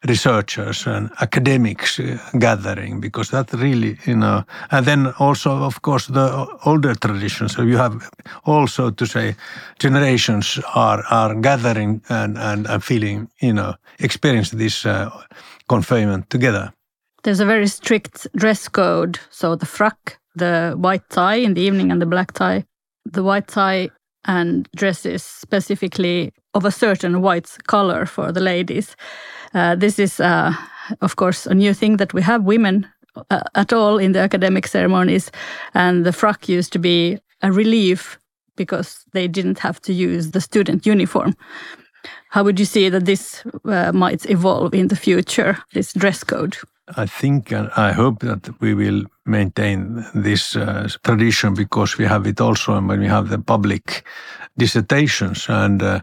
researchers 0.06 0.86
and 0.86 1.10
academics 1.20 1.98
uh, 1.98 2.18
gathering 2.38 3.00
because 3.00 3.30
that 3.30 3.52
really, 3.52 3.98
you 4.06 4.14
know, 4.14 4.44
and 4.70 4.86
then 4.86 5.12
also, 5.18 5.50
of 5.50 5.82
course, 5.82 6.06
the 6.06 6.46
older 6.64 6.94
traditions. 6.94 7.54
So 7.54 7.62
you 7.62 7.76
have 7.78 8.08
also 8.44 8.90
to 8.90 9.06
say 9.06 9.34
generations 9.80 10.60
are, 10.74 11.02
are 11.10 11.34
gathering 11.34 12.00
and, 12.08 12.38
and, 12.38 12.66
and 12.68 12.84
feeling, 12.84 13.28
you 13.40 13.52
know, 13.52 13.74
experience 13.98 14.50
this. 14.50 14.86
Uh, 14.86 15.10
conferment 15.68 16.30
together. 16.30 16.72
There's 17.22 17.40
a 17.40 17.46
very 17.46 17.66
strict 17.66 18.26
dress 18.36 18.68
code. 18.68 19.18
So 19.30 19.56
the 19.56 19.66
frock, 19.66 20.18
the 20.36 20.74
white 20.76 21.08
tie 21.10 21.36
in 21.36 21.54
the 21.54 21.62
evening, 21.62 21.90
and 21.90 22.00
the 22.00 22.06
black 22.06 22.32
tie. 22.32 22.64
The 23.04 23.22
white 23.22 23.48
tie 23.48 23.90
and 24.24 24.68
dresses 24.76 25.22
specifically 25.22 26.32
of 26.54 26.64
a 26.64 26.70
certain 26.70 27.22
white 27.22 27.56
color 27.66 28.06
for 28.06 28.32
the 28.32 28.40
ladies. 28.40 28.96
Uh, 29.54 29.74
this 29.74 29.98
is, 29.98 30.20
uh, 30.20 30.52
of 31.00 31.16
course, 31.16 31.46
a 31.46 31.54
new 31.54 31.74
thing 31.74 31.96
that 31.96 32.14
we 32.14 32.22
have 32.22 32.44
women 32.44 32.86
uh, 33.30 33.40
at 33.54 33.72
all 33.72 33.98
in 33.98 34.12
the 34.12 34.20
academic 34.20 34.66
ceremonies. 34.66 35.30
And 35.74 36.04
the 36.04 36.12
frock 36.12 36.48
used 36.48 36.72
to 36.72 36.78
be 36.78 37.18
a 37.42 37.50
relief 37.50 38.18
because 38.56 39.04
they 39.12 39.28
didn't 39.28 39.58
have 39.60 39.80
to 39.82 39.92
use 39.92 40.32
the 40.32 40.40
student 40.40 40.86
uniform. 40.86 41.34
How 42.30 42.44
would 42.44 42.58
you 42.58 42.66
see 42.66 42.90
that 42.90 43.04
this 43.04 43.42
uh, 43.64 43.92
might 43.92 44.28
evolve 44.30 44.74
in 44.74 44.88
the 44.88 44.96
future, 44.96 45.58
this 45.72 45.92
dress 45.92 46.24
code? 46.24 46.56
I 46.96 47.06
think 47.06 47.52
and 47.52 47.70
I 47.76 47.92
hope 47.92 48.20
that 48.20 48.48
we 48.60 48.74
will 48.74 49.04
maintain 49.24 50.04
this 50.14 50.56
uh, 50.56 50.88
tradition 51.02 51.54
because 51.54 51.98
we 51.98 52.06
have 52.06 52.26
it 52.26 52.40
also 52.40 52.80
when 52.80 53.00
we 53.00 53.06
have 53.06 53.28
the 53.28 53.38
public 53.38 54.04
dissertations 54.56 55.46
and 55.48 55.82
uh, 55.82 56.00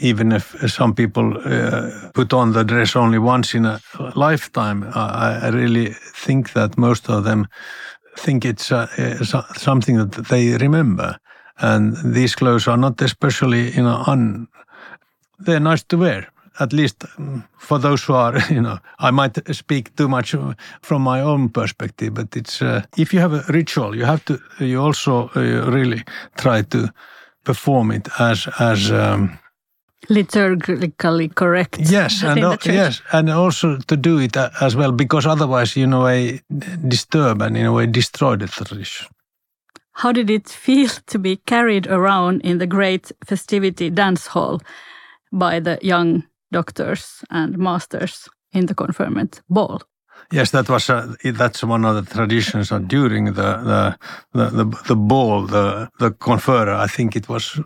even 0.00 0.32
if 0.32 0.56
some 0.66 0.94
people 0.94 1.38
uh, 1.38 2.10
put 2.12 2.32
on 2.32 2.52
the 2.52 2.64
dress 2.64 2.96
only 2.96 3.18
once 3.18 3.54
in 3.54 3.64
a 3.64 3.80
lifetime, 4.16 4.84
I, 4.94 5.40
I 5.42 5.48
really 5.50 5.94
think 6.14 6.52
that 6.54 6.76
most 6.76 7.08
of 7.08 7.22
them 7.22 7.46
think 8.16 8.44
it's 8.44 8.72
uh, 8.72 8.86
something 9.56 9.96
that 9.96 10.26
they 10.28 10.56
remember. 10.56 11.16
And 11.58 11.96
these 12.14 12.34
clothes 12.34 12.66
are 12.66 12.76
not 12.76 13.00
especially 13.00 13.70
you 13.70 13.82
know 13.82 14.02
un 14.06 14.48
they're 15.44 15.60
nice 15.60 15.82
to 15.84 15.96
wear 15.96 16.28
at 16.60 16.72
least 16.72 17.04
um, 17.18 17.44
for 17.58 17.78
those 17.78 18.04
who 18.04 18.14
are, 18.14 18.38
you 18.50 18.60
know, 18.60 18.78
I 18.98 19.10
might 19.10 19.38
speak 19.54 19.94
too 19.96 20.08
much 20.08 20.34
from 20.82 21.02
my 21.02 21.20
own 21.20 21.48
perspective, 21.48 22.14
but 22.14 22.36
it's 22.36 22.62
uh, 22.62 22.82
if 22.96 23.12
you 23.12 23.20
have 23.20 23.32
a 23.32 23.44
ritual, 23.52 23.96
you 23.96 24.04
have 24.04 24.24
to, 24.24 24.38
you 24.58 24.80
also 24.80 25.30
uh, 25.34 25.70
really 25.70 26.02
try 26.36 26.62
to 26.62 26.92
perform 27.44 27.90
it 27.90 28.08
as 28.18 28.48
as 28.58 28.90
um, 28.90 29.38
liturgically 30.08 31.34
correct. 31.34 31.78
Yes, 31.78 32.22
and 32.22 32.38
yes, 32.64 33.02
and 33.12 33.30
also 33.30 33.78
to 33.78 33.96
do 33.96 34.18
it 34.18 34.36
uh, 34.36 34.50
as 34.60 34.76
well, 34.76 34.92
because 34.92 35.26
otherwise, 35.26 35.76
you 35.76 35.86
know, 35.86 36.06
I 36.06 36.40
disturb 36.88 37.42
and 37.42 37.56
in 37.56 37.66
a 37.66 37.72
way 37.72 37.86
destroy 37.86 38.36
the 38.36 38.46
tradition. 38.46 39.06
How 39.92 40.12
did 40.12 40.30
it 40.30 40.48
feel 40.64 40.90
to 41.06 41.18
be 41.18 41.36
carried 41.36 41.86
around 41.86 42.40
in 42.42 42.58
the 42.58 42.66
great 42.66 43.12
festivity 43.26 43.90
dance 43.90 44.28
hall? 44.28 44.60
By 45.34 45.60
the 45.60 45.78
young 45.82 46.24
doctors 46.52 47.24
and 47.30 47.58
masters 47.58 48.28
in 48.52 48.66
the 48.66 48.74
conferment 48.74 49.42
ball. 49.48 49.80
Yes, 50.32 50.50
that 50.50 50.68
was 50.68 50.88
uh, 50.88 51.14
that's 51.24 51.64
one 51.64 51.84
of 51.84 51.94
the 51.96 52.14
traditions. 52.14 52.72
Uh, 52.72 52.78
during 52.78 53.26
the 53.26 53.32
the, 53.32 53.98
the 54.32 54.50
the, 54.50 54.82
the 54.86 54.96
ball, 54.96 55.46
the 55.46 55.88
the 55.98 56.10
conferrer, 56.10 56.76
I 56.76 56.86
think 56.86 57.16
it 57.16 57.28
was 57.28 57.60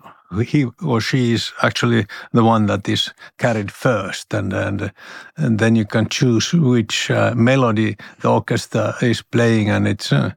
he 0.44 0.66
or 0.82 1.00
she 1.00 1.32
is 1.32 1.52
actually 1.62 2.06
the 2.32 2.44
one 2.44 2.66
that 2.66 2.88
is 2.88 3.12
carried 3.38 3.70
first, 3.70 4.34
and 4.34 4.52
and 4.52 4.92
and 5.36 5.58
then 5.58 5.76
you 5.76 5.84
can 5.84 6.08
choose 6.08 6.52
which 6.52 7.10
uh, 7.10 7.34
melody 7.36 7.96
the 8.20 8.28
orchestra 8.28 8.94
is 9.02 9.22
playing, 9.22 9.70
and 9.70 9.86
it's 9.86 10.10
a 10.12 10.36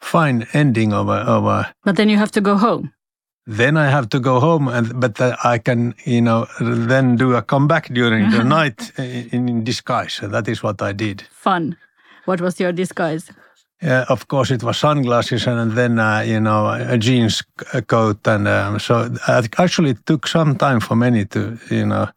fine 0.00 0.46
ending 0.52 0.92
of 0.92 1.08
a, 1.08 1.20
of 1.26 1.44
a. 1.44 1.74
But 1.84 1.96
then 1.96 2.08
you 2.08 2.16
have 2.16 2.32
to 2.32 2.40
go 2.40 2.56
home 2.56 2.92
then 3.46 3.76
I 3.76 3.88
have 3.88 4.08
to 4.08 4.20
go 4.20 4.40
home, 4.40 4.68
and 4.68 5.00
but 5.00 5.20
I 5.20 5.58
can, 5.58 5.94
you 6.04 6.20
know, 6.20 6.46
then 6.60 7.16
do 7.16 7.34
a 7.34 7.42
comeback 7.42 7.88
during 7.92 8.30
the 8.30 8.42
night 8.58 8.92
in, 8.98 9.48
in 9.48 9.64
disguise. 9.64 10.14
So 10.14 10.28
that 10.28 10.48
is 10.48 10.62
what 10.62 10.82
I 10.82 10.92
did. 10.92 11.22
Fun. 11.30 11.76
What 12.24 12.40
was 12.40 12.58
your 12.58 12.72
disguise? 12.72 13.30
Yeah, 13.82 14.04
of 14.08 14.26
course, 14.28 14.50
it 14.50 14.62
was 14.62 14.78
sunglasses 14.78 15.46
and 15.46 15.72
then, 15.72 15.98
uh, 15.98 16.20
you 16.20 16.40
know, 16.40 16.66
a 16.70 16.96
jeans 16.96 17.42
coat. 17.86 18.26
And 18.26 18.48
um, 18.48 18.78
so 18.78 19.00
it 19.02 19.58
actually 19.58 19.90
it 19.90 20.06
took 20.06 20.26
some 20.26 20.56
time 20.56 20.80
for 20.80 20.96
many 20.96 21.26
to, 21.26 21.58
you 21.70 21.86
know, 21.86 22.08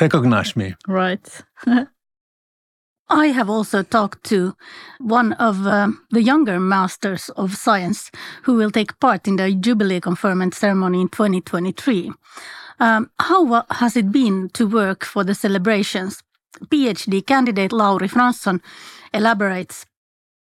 recognize 0.00 0.56
me. 0.56 0.74
Right. 0.88 1.42
I 3.08 3.28
have 3.28 3.48
also 3.48 3.82
talked 3.82 4.24
to 4.24 4.56
one 4.98 5.32
of 5.34 5.64
uh, 5.64 5.90
the 6.10 6.22
younger 6.22 6.58
masters 6.58 7.28
of 7.30 7.54
science 7.54 8.10
who 8.42 8.54
will 8.54 8.70
take 8.70 8.98
part 8.98 9.28
in 9.28 9.36
the 9.36 9.54
Jubilee 9.54 10.00
conferment 10.00 10.54
ceremony 10.54 11.02
in 11.02 11.08
2023. 11.08 12.10
Um, 12.80 13.10
how 13.20 13.64
has 13.70 13.96
it 13.96 14.10
been 14.10 14.48
to 14.54 14.66
work 14.66 15.04
for 15.04 15.22
the 15.22 15.34
celebrations? 15.34 16.22
PhD 16.64 17.24
candidate 17.24 17.72
Lauri 17.72 18.08
Fransson 18.08 18.60
elaborates. 19.14 19.86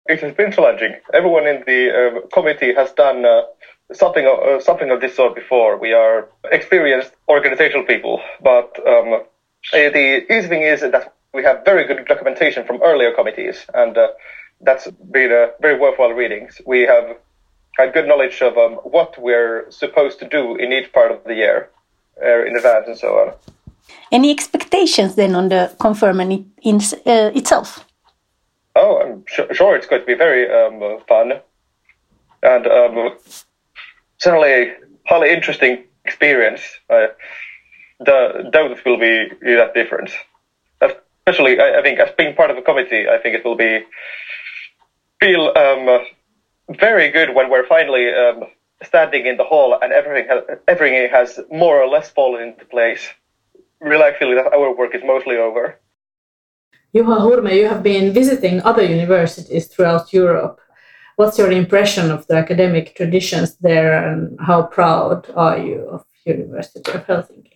It 0.08 0.20
has 0.20 0.34
been 0.34 0.52
challenging. 0.52 0.96
Everyone 1.14 1.48
in 1.48 1.64
the 1.66 1.92
uh, 1.92 2.28
committee 2.34 2.74
has 2.74 2.92
done 2.92 3.26
uh, 3.26 3.44
something 3.94 4.26
of, 4.28 4.40
uh, 4.40 4.60
something 4.60 4.92
of 4.92 5.00
this 5.00 5.16
sort 5.16 5.36
before. 5.36 5.78
We 5.78 5.94
are 5.94 6.28
experienced 6.52 7.12
organizational 7.30 7.86
people, 7.86 8.22
but 8.42 8.78
um, 8.86 9.22
the 9.72 10.26
easy 10.30 10.48
thing 10.48 10.64
is 10.64 10.82
that 10.82 11.14
we 11.34 11.44
have 11.44 11.64
very 11.66 11.86
good 11.86 12.06
documentation 12.08 12.66
from 12.66 12.82
earlier 12.82 13.14
committees, 13.14 13.66
and 13.74 13.98
uh, 13.98 14.08
that's 14.62 14.90
been 15.12 15.32
a 15.32 15.52
very 15.62 15.78
worthwhile 15.80 16.12
readings. 16.12 16.62
We 16.66 16.82
have 16.82 17.18
had 17.78 17.94
good 17.94 18.08
knowledge 18.08 18.42
of 18.42 18.58
um, 18.58 18.74
what 18.84 19.18
we're 19.22 19.70
supposed 19.72 20.20
to 20.20 20.28
do 20.28 20.56
in 20.56 20.74
each 20.74 20.92
part 20.92 21.12
of 21.12 21.24
the 21.24 21.36
year 21.36 21.70
uh, 22.24 22.46
in 22.46 22.56
advance 22.56 22.88
and 22.88 22.98
so 22.98 23.18
on. 23.20 23.34
Any 24.12 24.32
expectations 24.32 25.16
then 25.16 25.36
on 25.36 25.50
the 25.50 25.74
conferment 25.80 26.48
in, 26.62 26.78
uh, 27.06 27.32
itself? 27.34 27.86
Oh, 28.76 29.02
I'm 29.02 29.24
sure 29.54 29.76
it's 29.76 29.88
going 29.88 30.02
to 30.02 30.06
be 30.06 30.16
very 30.16 30.50
um, 30.50 31.00
fun 31.08 31.34
and 32.44 32.68
um, 32.68 33.18
certainly 34.18 34.50
a 34.50 34.76
highly 35.08 35.32
interesting 35.32 35.84
experience. 36.06 36.62
Uh, 36.90 37.08
the 38.00 38.50
doubt 38.52 38.78
will 38.86 38.98
be 38.98 39.30
that 39.42 39.74
different 39.74 40.12
especially 41.30 41.60
I, 41.60 41.80
I, 41.80 41.82
think 41.82 42.00
as 42.00 42.10
being 42.18 42.36
part 42.36 42.52
of 42.52 42.58
a 42.58 42.62
committee, 42.62 43.08
I 43.08 43.18
think 43.20 43.36
it 43.36 43.46
will 43.46 43.56
be 43.56 43.84
feel 45.20 45.54
um, 45.56 46.06
very 46.88 47.10
good 47.12 47.36
when 47.36 47.50
we're 47.50 47.68
finally 47.68 48.10
um, 48.14 48.46
standing 48.84 49.26
in 49.26 49.38
the 49.38 49.44
hall 49.44 49.78
and 49.82 49.92
everything 49.92 50.28
has, 50.30 50.42
everything 50.68 51.10
has 51.10 51.40
more 51.52 51.82
or 51.82 51.88
less 51.88 52.10
fallen 52.10 52.42
into 52.50 52.66
place. 52.66 53.08
Really, 53.82 54.12
feel 54.20 54.36
that 54.36 54.54
our 54.54 54.76
work 54.76 54.94
is 54.94 55.02
mostly 55.06 55.38
over. 55.38 55.80
Juha 56.94 57.18
Hurme, 57.22 57.56
you 57.56 57.68
have 57.68 57.84
been 57.84 58.12
visiting 58.14 58.62
other 58.64 58.84
universities 58.84 59.68
throughout 59.68 60.12
Europe. 60.12 60.60
What's 61.16 61.38
your 61.38 61.52
impression 61.52 62.12
of 62.12 62.28
the 62.28 62.36
academic 62.36 62.96
traditions 62.96 63.56
there, 63.58 63.94
and 64.06 64.38
how 64.40 64.64
proud 64.64 65.30
are 65.36 65.60
you 65.60 65.80
of 65.94 66.04
University 66.26 66.92
of 66.92 67.06
Helsinki? 67.06 67.49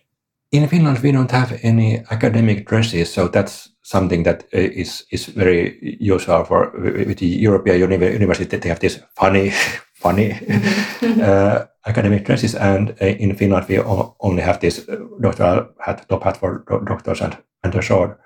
In 0.54 0.68
Finland, 0.68 0.98
we 1.02 1.12
don't 1.12 1.32
have 1.32 1.58
any 1.62 2.04
academic 2.10 2.64
dresses, 2.68 3.12
so 3.12 3.28
that's 3.28 3.70
something 3.82 4.22
that 4.24 4.44
uh, 4.54 4.58
is 4.58 5.04
is 5.10 5.26
very 5.26 5.78
usual 6.00 6.44
for 6.44 6.70
with 7.06 7.18
the 7.18 7.26
European 7.26 7.90
university. 7.90 8.58
They 8.58 8.68
have 8.68 8.78
this 8.80 9.00
funny, 9.20 9.52
funny 10.02 10.30
mm-hmm. 10.30 11.20
uh, 11.28 11.66
academic 11.86 12.24
dresses, 12.24 12.54
and 12.54 12.90
uh, 12.90 13.06
in 13.18 13.36
Finland 13.36 13.68
we 13.68 13.78
only 14.20 14.42
have 14.42 14.58
this 14.60 14.88
uh, 14.88 14.96
doctoral 15.20 15.66
hat, 15.78 16.08
top 16.08 16.22
hat 16.22 16.36
for 16.36 16.64
doctors 16.86 17.20
and 17.20 17.36
and 17.64 17.74
a 17.74 17.82
sword. 17.82 18.16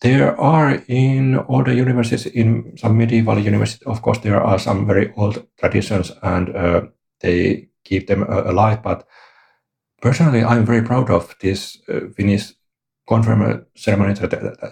There 0.00 0.40
are 0.40 0.82
in 0.88 1.38
older 1.48 1.72
universities, 1.72 2.26
in 2.26 2.72
some 2.76 2.96
medieval 2.96 3.38
universities, 3.38 3.86
of 3.86 4.02
course, 4.02 4.20
there 4.20 4.42
are 4.42 4.58
some 4.58 4.86
very 4.86 5.12
old 5.16 5.46
traditions, 5.60 6.12
and 6.22 6.48
uh, 6.48 6.80
they 7.20 7.68
keep 7.84 8.06
them 8.06 8.22
uh, 8.22 8.42
alive. 8.50 8.82
But 8.82 9.06
personally, 10.04 10.42
I'm 10.44 10.66
very 10.66 10.82
proud 10.82 11.10
of 11.10 11.34
this 11.40 11.60
Finnish 12.16 12.52
conferment 13.08 13.66
ceremony 13.74 14.14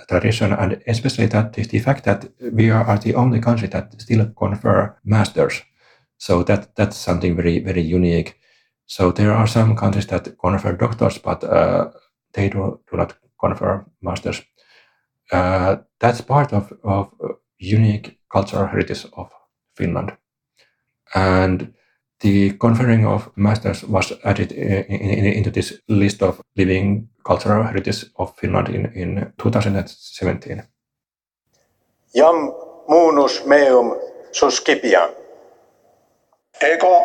tradition, 0.09 0.53
and 0.53 0.83
especially 0.87 1.27
that 1.29 1.53
the 1.53 1.79
fact 1.79 2.05
that 2.05 2.21
we 2.53 2.71
are 2.71 2.99
the 2.99 3.15
only 3.15 3.41
country 3.41 3.69
that 3.69 4.01
still 4.01 4.27
confer 4.43 4.97
masters. 5.05 5.63
So 6.19 6.43
that 6.45 6.77
that's 6.77 6.97
something 6.97 7.37
very 7.37 7.65
very 7.65 7.83
unique. 7.83 8.35
So 8.87 9.13
there 9.13 9.33
are 9.33 9.47
some 9.47 9.75
countries 9.75 10.07
that 10.07 10.39
confer 10.39 10.73
doctors, 10.77 11.19
but 11.19 11.45
uh, 11.45 11.91
they 12.35 12.49
do, 12.49 12.81
do 12.91 12.97
not 12.97 13.15
confer 13.41 13.87
masters. 14.01 14.43
Uh, 15.33 15.77
that's 15.99 16.21
part 16.21 16.53
of, 16.53 16.73
of 16.85 17.11
unique 17.59 18.19
cultural 18.33 18.67
heritage 18.67 19.07
of 19.17 19.31
Finland. 19.77 20.13
And 21.15 21.73
the 22.23 22.53
conferring 22.59 23.07
of 23.07 23.31
masters 23.37 23.85
was 23.85 24.13
added 24.25 24.53
in, 24.53 24.85
in, 24.85 25.25
into 25.25 25.51
this 25.51 25.83
list 25.89 26.23
of 26.23 26.41
living 26.57 27.09
cultural 27.25 27.65
heritage 27.65 28.07
of 28.19 28.35
Finland 28.37 28.69
in, 28.69 28.93
in 28.95 29.33
2017. 29.43 30.63
Jam 32.15 32.53
munus 32.89 33.45
meum 33.47 33.97
suscipiam. 34.33 35.11
Ego 36.63 37.03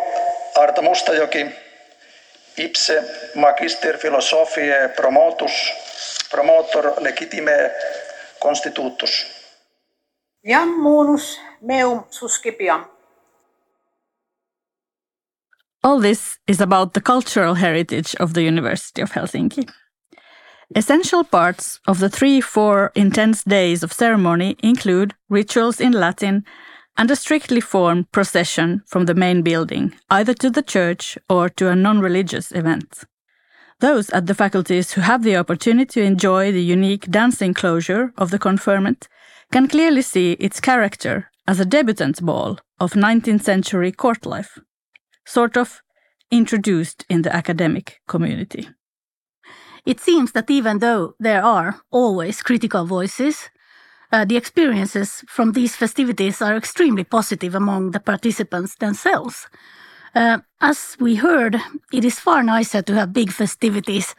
Arta 0.56 0.82
Mustajoki, 0.82 1.46
ipse 2.58 3.02
magister 3.36 3.98
philosophiae 3.98 4.90
promotus, 4.96 5.74
promotor 6.32 6.94
legitime 7.00 7.72
constitutus. 8.40 9.26
Jam 10.48 10.70
munus 10.82 11.40
meum 11.62 12.04
suscipiam. 12.10 12.97
All 15.84 16.00
this 16.00 16.40
is 16.48 16.60
about 16.60 16.94
the 16.94 17.02
cultural 17.02 17.56
heritage 17.56 18.16
of 18.16 18.34
the 18.34 18.44
University 18.44 19.02
of 19.02 19.12
Helsinki. 19.12 19.70
Essential 20.76 21.24
parts 21.24 21.80
of 21.88 22.00
the 22.00 22.10
three, 22.10 22.42
four 22.42 22.92
intense 22.96 23.44
days 23.44 23.84
of 23.84 23.94
ceremony 23.94 24.58
include 24.62 25.14
rituals 25.30 25.80
in 25.80 25.94
Latin 25.94 26.44
and 26.98 27.12
a 27.12 27.16
strictly 27.16 27.62
formed 27.62 28.12
procession 28.12 28.82
from 28.88 29.06
the 29.06 29.14
main 29.14 29.44
building, 29.44 29.94
either 30.10 30.34
to 30.34 30.50
the 30.50 30.64
church 30.64 31.18
or 31.30 31.48
to 31.48 31.70
a 31.70 31.76
non 31.76 32.00
religious 32.00 32.52
event. 32.52 33.04
Those 33.80 34.10
at 34.10 34.26
the 34.26 34.34
faculties 34.34 34.94
who 34.94 35.02
have 35.02 35.22
the 35.22 35.38
opportunity 35.38 36.02
to 36.02 36.02
enjoy 36.02 36.52
the 36.52 36.64
unique 36.64 37.10
dancing 37.12 37.54
closure 37.54 38.12
of 38.18 38.32
the 38.32 38.40
conferment 38.40 39.08
can 39.52 39.68
clearly 39.68 40.02
see 40.02 40.34
its 40.34 40.60
character 40.60 41.30
as 41.48 41.60
a 41.60 41.66
debutante 41.66 42.22
ball 42.22 42.60
of 42.80 42.94
19th 42.94 43.44
century 43.44 43.92
court 43.92 44.26
life 44.26 44.60
sort 45.28 45.58
of 45.58 45.82
introduced 46.32 47.06
in 47.10 47.22
the 47.22 47.36
academic 47.36 48.02
community. 48.08 48.70
It 49.86 50.00
seems 50.00 50.32
that 50.32 50.50
even 50.50 50.80
though 50.80 51.14
there 51.20 51.44
are 51.44 51.82
always 51.92 52.42
critical 52.42 52.86
voices, 52.86 53.50
uh, 54.12 54.26
the 54.26 54.38
experiences 54.38 55.24
from 55.28 55.52
these 55.52 55.76
festivities 55.76 56.42
are 56.42 56.56
extremely 56.56 57.04
positive 57.04 57.56
among 57.56 57.92
the 57.92 58.00
participants 58.00 58.76
themselves. 58.76 59.48
Uh, 60.16 60.40
as 60.62 60.98
we 61.00 61.16
heard, 61.16 61.58
it 61.94 62.04
is 62.06 62.20
far 62.20 62.42
nicer 62.44 62.82
to 62.82 62.94
have 62.94 63.14
big 63.14 63.32
festivities 63.32 64.16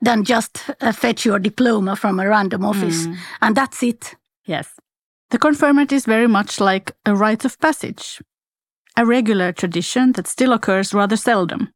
than 0.00 0.24
just 0.24 0.70
uh, 0.80 0.92
fetch 0.92 1.24
your 1.24 1.38
diploma 1.38 1.96
from 1.96 2.18
a 2.18 2.28
random 2.28 2.64
office, 2.64 3.06
mm. 3.06 3.16
and 3.40 3.56
that's 3.56 3.82
it. 3.82 4.16
Yes. 4.44 4.68
The 5.30 5.38
conferment 5.38 5.92
is 5.92 6.04
very 6.04 6.28
much 6.28 6.60
like 6.60 6.92
a 7.06 7.14
rite 7.14 7.44
of 7.44 7.58
passage 7.60 8.20
a 8.96 9.06
regular 9.06 9.52
tradition 9.52 10.12
that 10.12 10.26
still 10.26 10.52
occurs 10.52 10.92
rather 10.92 11.16
seldom. 11.16 11.70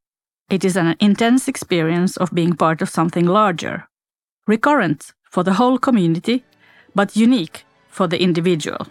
It 0.50 0.64
is 0.64 0.76
an 0.76 0.96
intense 1.00 1.48
experience 1.48 2.16
of 2.16 2.34
being 2.34 2.54
part 2.54 2.82
of 2.82 2.90
something 2.90 3.26
larger, 3.26 3.88
recurrent 4.46 5.12
for 5.30 5.42
the 5.42 5.54
whole 5.54 5.78
community, 5.78 6.44
but 6.94 7.16
unique 7.16 7.64
for 7.88 8.06
the 8.06 8.20
individual. 8.20 8.86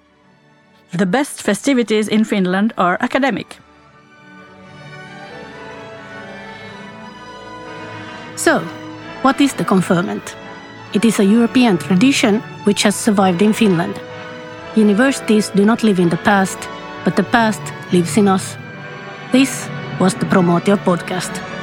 The 0.91 1.05
best 1.05 1.41
festivities 1.41 2.07
in 2.07 2.23
Finland 2.23 2.73
are 2.77 2.97
academic. 2.99 3.57
So, 8.35 8.59
what 9.21 9.39
is 9.39 9.53
the 9.53 9.65
conferment? 9.65 10.35
It 10.93 11.05
is 11.05 11.19
a 11.19 11.25
European 11.25 11.77
tradition 11.77 12.41
which 12.65 12.83
has 12.83 12.95
survived 12.95 13.41
in 13.41 13.53
Finland. 13.53 13.99
Universities 14.75 15.49
do 15.49 15.65
not 15.65 15.83
live 15.83 15.99
in 15.99 16.09
the 16.09 16.17
past, 16.17 16.57
but 17.06 17.15
the 17.15 17.24
past 17.24 17.62
lives 17.94 18.18
in 18.18 18.28
us. 18.28 18.58
This 19.32 19.70
was 20.00 20.13
the 20.15 20.26
Promotio 20.26 20.76
podcast. 20.76 21.55